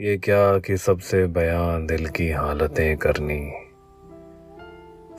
ये 0.00 0.16
क्या 0.16 0.58
कि 0.58 0.76
सबसे 0.76 1.26
बयां 1.26 1.86
दिल 1.86 2.08
की 2.08 2.30
हालतें 2.30 2.96
करनी। 2.96 3.52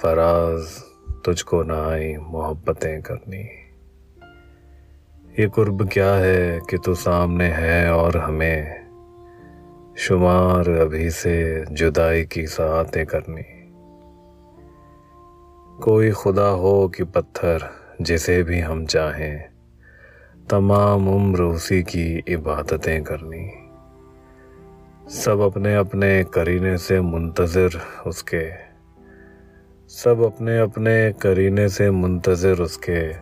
फराज, 0.02 0.84
तुझको 1.26 1.64
ना 1.64 1.90
आई 1.90 2.16
मोहब्बतें 2.18 3.02
करनी। 3.02 3.50
ये 5.40 5.48
कुर्ब 5.48 5.90
क्या 5.90 6.14
है 6.14 6.60
कि 6.70 6.78
तू 6.78 6.96
सामने 6.96 7.46
है 7.46 7.94
और 7.94 8.18
हमें 8.18 8.88
शुमार 9.98 10.70
अभी 10.70 11.10
से 11.10 11.66
जुदाई 11.72 12.24
की 12.24 12.48
सातें 12.48 13.06
करनी। 13.06 13.44
कोई 15.84 16.12
खुदा 16.12 16.48
हो 16.48 16.88
कि 16.88 17.04
पत्थर 17.04 17.70
जिसे 18.02 18.44
भी 18.44 18.60
हम 18.60 18.86
चाहें, 18.86 19.46
तमाम 20.50 21.08
उम्र 21.08 21.44
उसी 21.44 21.84
की 21.84 22.24
इबादतें 22.28 23.04
करनी। 23.04 23.67
सब 25.10 25.40
अपने 25.40 25.76
अपने 25.76 26.24
करीने 26.24 26.78
से 26.78 27.02
मुंतज़र 27.02 27.70
उसके। 28.08 28.52
सब 29.88 30.24
अपने 30.24 30.60
अपने 30.60 31.14
करीने 31.14 31.70
से 31.70 31.92
मुंतज़र 31.92 32.62
उसके। 32.62 33.14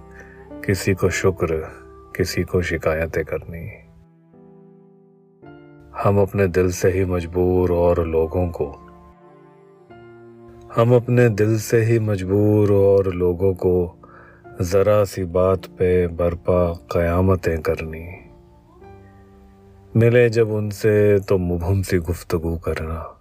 किसी 0.61 0.93
को 0.93 1.09
शुक्र, 1.09 1.47
किसी 2.15 2.43
को 2.43 2.61
शिकायतें 2.61 3.25
करनी। 3.25 3.67
हम 6.03 6.21
अपने 6.21 6.47
दिल 6.47 6.71
से 6.71 6.91
ही 6.91 7.05
मजबूर 7.05 7.71
और 7.71 8.07
लोगों 8.07 8.47
को। 8.49 8.67
हम 10.75 10.95
अपने 10.95 11.29
दिल 11.29 11.59
से 11.59 11.81
ही 11.81 11.99
मजबूर 11.99 12.71
और 12.71 13.13
लोगों 13.13 13.53
को 13.53 14.01
ज़रा 14.61 15.03
सी 15.03 15.23
बात 15.23 15.65
पे 15.65 16.07
बर्पा 16.07 16.73
क़यामतें 16.73 17.61
करनी। 17.61 18.34
मिले 19.97 20.29
जब 20.29 20.49
उनसे 20.49 21.19
तो 21.19 21.37
मुभम 21.37 21.81
सी 21.81 21.97
गुफ्तगु 21.97 22.57
करना। 22.57 23.17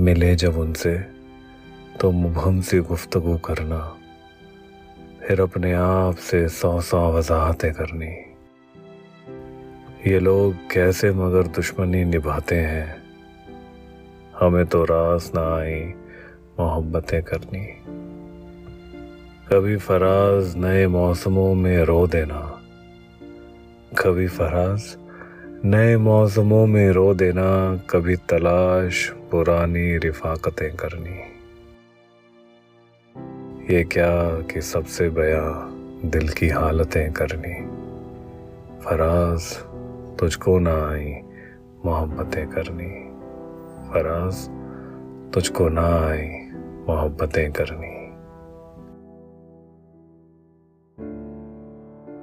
मिले 0.00 0.36
जब 0.36 0.58
उनसे 0.58 0.98
तो 2.00 2.10
मुबहम 2.10 2.60
सी 2.60 2.78
गुफ्तगु 2.78 3.38
करना। 3.38 3.96
फिर 5.22 5.40
अपने 5.40 5.72
आप 5.72 6.14
से 6.14 6.48
सौ 6.48 6.80
सौ 6.80 7.12
वजाहतें 7.12 7.72
करनी। 7.72 8.14
ये 10.12 10.18
लोग 10.18 10.54
कैसे 10.54 11.12
मगर 11.12 11.42
दुश्मनी 11.42 12.04
निभाते 12.04 12.56
हैं? 12.56 13.02
हमें 14.40 14.66
तो 14.66 14.84
रास 14.84 15.32
ना 15.34 15.56
आई 15.56 15.80
मोहब्बतें 16.60 17.22
करनी। 17.22 17.66
कभी 19.48 19.76
फराज 19.76 20.56
नए 20.56 20.86
मौसमों 20.86 21.54
में 21.54 21.84
रो 21.84 22.06
देना। 22.06 22.62
कभी 23.98 24.28
फराज 24.28 24.96
नए 25.64 25.96
मौसमों 25.96 26.66
में 26.66 26.90
रो 26.90 27.14
देना, 27.14 27.76
कभी 27.90 28.16
तलाश, 28.16 29.08
पुरानी 29.30 29.98
रिफाकतें 29.98 30.76
करनी। 30.76 31.18
ये 33.74 33.84
क्या 33.84 34.40
कि 34.40 34.60
सबसे 34.60 35.08
बया 35.08 35.68
दिल 36.08 36.28
की 36.28 36.48
हालतें 36.48 37.12
करनी। 37.12 37.54
फराज, 38.84 39.56
तुझको 40.18 40.58
ना 40.58 40.90
आई 40.92 41.14
मोहब्बतें 41.84 42.48
करनी। 42.48 43.08
फराज, 43.88 44.48
तुझको 45.34 45.68
ना 45.68 46.08
आई 46.10 46.28
मोहब्बतें 46.88 47.52
करनी। 47.52 48.01